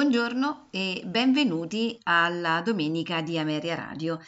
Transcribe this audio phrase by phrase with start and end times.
[0.00, 4.18] Buongiorno e benvenuti alla domenica di Ameria Radio.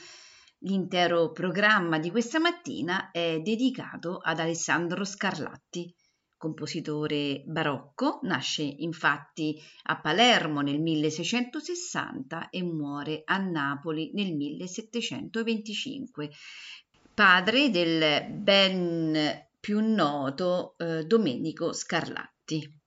[0.58, 5.90] L'intero programma di questa mattina è dedicato ad Alessandro Scarlatti,
[6.36, 16.30] compositore barocco, nasce infatti a Palermo nel 1660 e muore a Napoli nel 1725,
[17.14, 22.80] padre del ben più noto eh, Domenico Scarlatti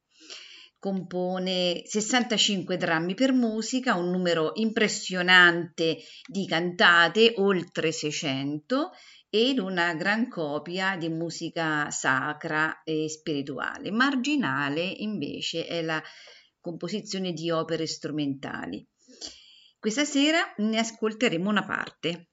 [0.85, 5.97] compone 65 drammi per musica, un numero impressionante
[6.27, 8.91] di cantate, oltre 600,
[9.27, 13.89] ed una gran copia di musica sacra e spirituale.
[13.89, 15.99] Marginale invece è la
[16.59, 18.87] composizione di opere strumentali.
[19.79, 22.27] Questa sera ne ascolteremo una parte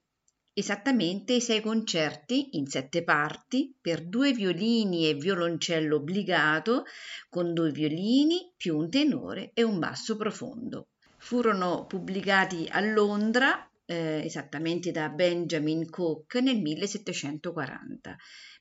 [0.53, 6.85] esattamente sei concerti in sette parti per due violini e violoncello obbligato
[7.29, 10.89] con due violini più un tenore e un basso profondo.
[11.17, 18.15] Furono pubblicati a Londra eh, esattamente da Benjamin Cook nel 1740,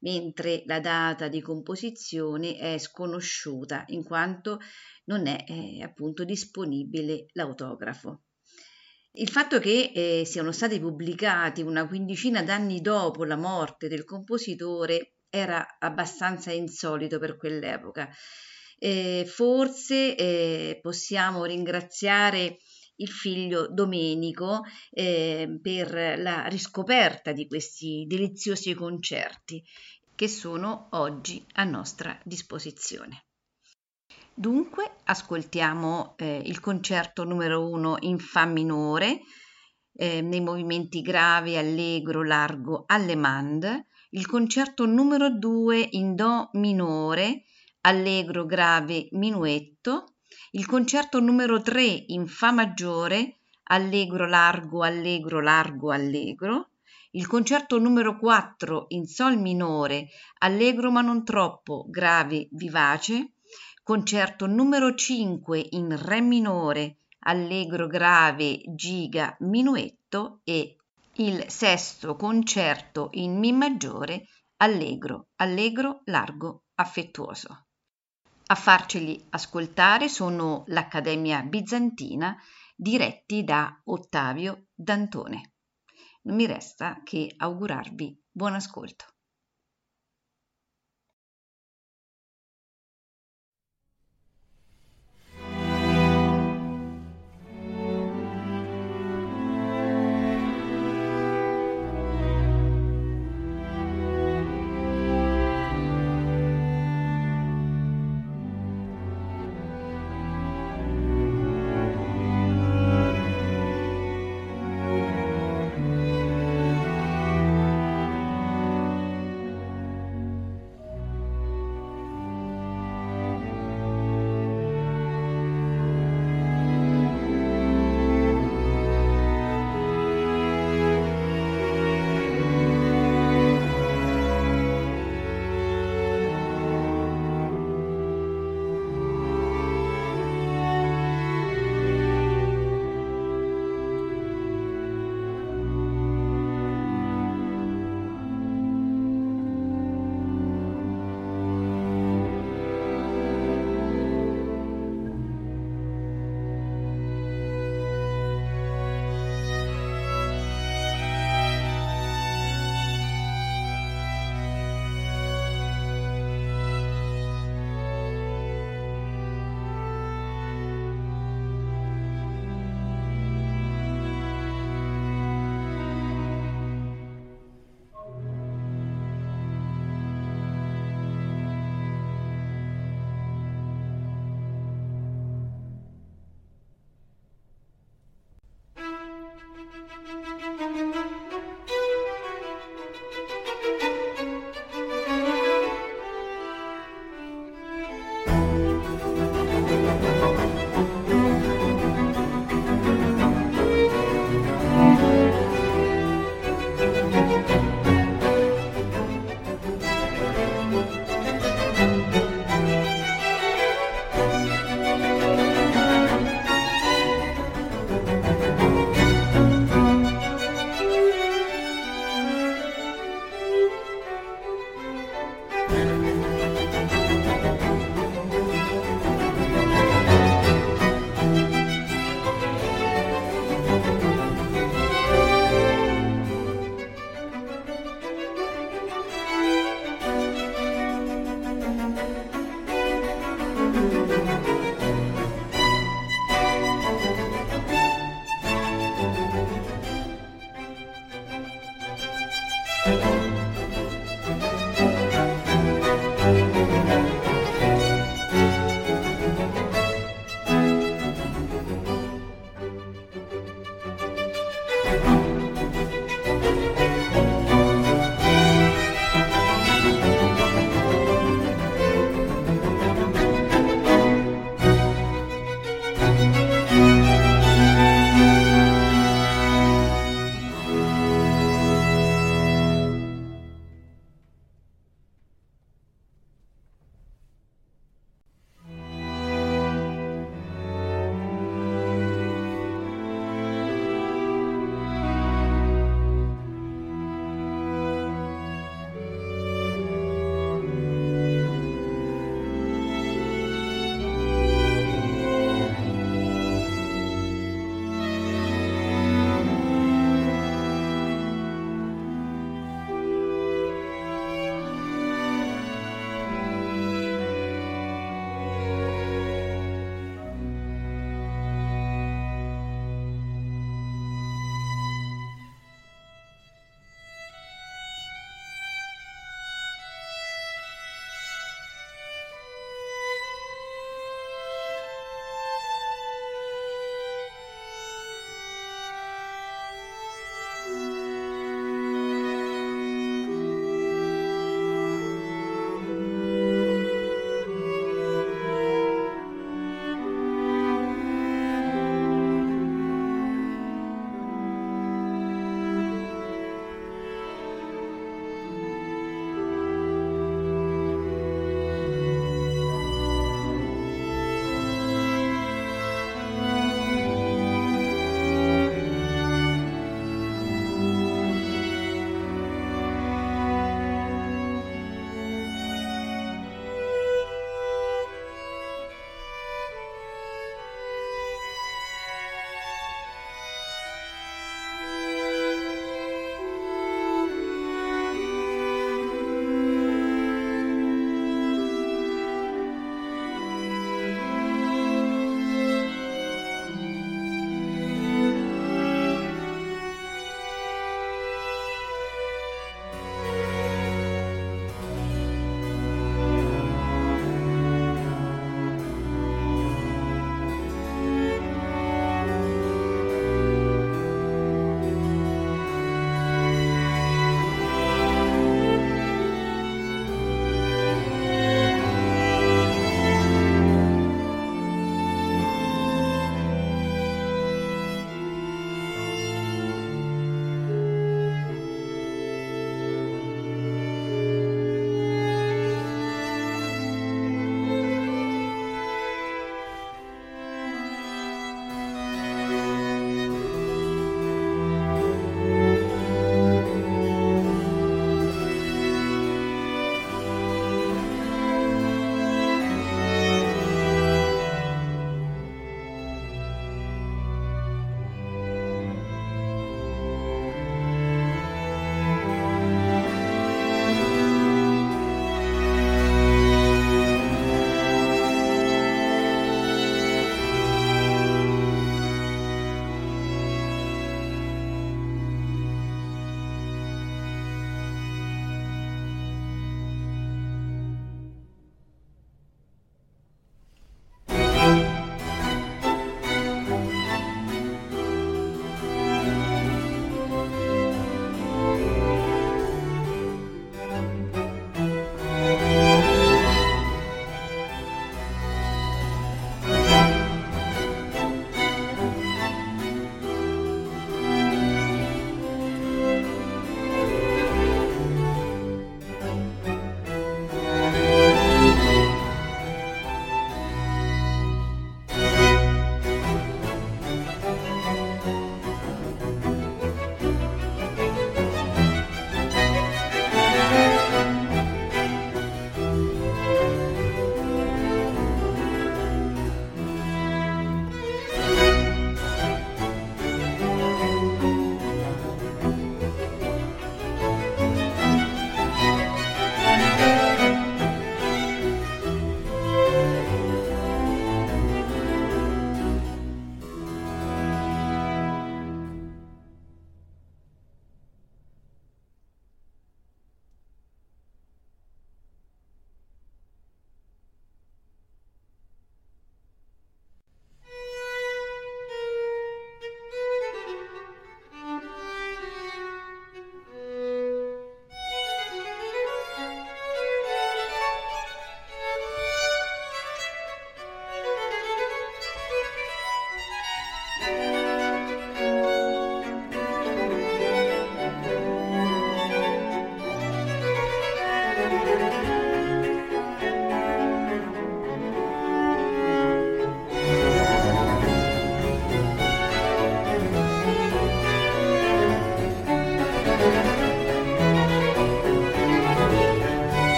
[0.00, 4.60] mentre la data di composizione è sconosciuta in quanto
[5.04, 8.22] non è eh, appunto disponibile l'autografo.
[9.12, 15.14] Il fatto che eh, siano stati pubblicati una quindicina d'anni dopo la morte del compositore
[15.30, 18.08] era abbastanza insolito per quell'epoca.
[18.78, 22.58] Eh, forse eh, possiamo ringraziare
[23.00, 29.62] il figlio Domenico eh, per la riscoperta di questi deliziosi concerti
[30.14, 33.27] che sono oggi a nostra disposizione.
[34.38, 39.22] Dunque ascoltiamo eh, il concerto numero uno in Fa minore,
[39.94, 47.46] eh, nei movimenti grave, allegro, largo, allemande, il concerto numero due in Do minore,
[47.80, 50.18] allegro, grave, minuetto,
[50.52, 56.74] il concerto numero tre in Fa maggiore, allegro, largo, allegro, largo, allegro,
[57.10, 63.32] il concerto numero 4 in Sol minore, allegro ma non troppo, grave, vivace,
[63.88, 70.76] concerto numero 5 in Re minore, allegro grave, giga, minuetto e
[71.14, 74.26] il sesto concerto in Mi maggiore,
[74.58, 77.68] allegro, allegro, largo, affettuoso.
[78.48, 82.36] A farceli ascoltare sono l'Accademia Bizantina
[82.76, 85.52] diretti da Ottavio Dantone.
[86.24, 89.06] Non mi resta che augurarvi buon ascolto.